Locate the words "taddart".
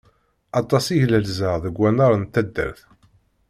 2.33-2.79